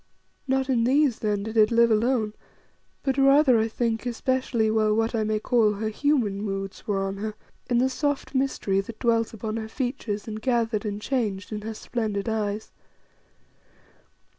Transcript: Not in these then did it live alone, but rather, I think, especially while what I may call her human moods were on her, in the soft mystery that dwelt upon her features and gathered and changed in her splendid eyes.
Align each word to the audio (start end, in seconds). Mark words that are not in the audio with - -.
Not 0.47 0.67
in 0.67 0.83
these 0.83 1.19
then 1.19 1.43
did 1.43 1.55
it 1.55 1.69
live 1.69 1.91
alone, 1.91 2.33
but 3.03 3.19
rather, 3.19 3.59
I 3.59 3.67
think, 3.67 4.07
especially 4.07 4.71
while 4.71 4.95
what 4.95 5.13
I 5.13 5.23
may 5.23 5.39
call 5.39 5.73
her 5.73 5.89
human 5.89 6.41
moods 6.41 6.87
were 6.87 7.03
on 7.03 7.17
her, 7.17 7.35
in 7.69 7.77
the 7.77 7.87
soft 7.87 8.33
mystery 8.33 8.81
that 8.81 8.97
dwelt 8.97 9.31
upon 9.31 9.57
her 9.57 9.69
features 9.69 10.27
and 10.27 10.41
gathered 10.41 10.85
and 10.85 10.99
changed 10.99 11.51
in 11.51 11.61
her 11.61 11.75
splendid 11.75 12.27
eyes. 12.27 12.71